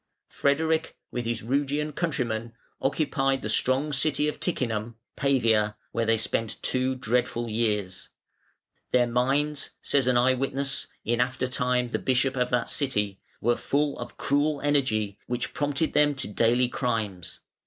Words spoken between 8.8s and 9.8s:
"Their minds",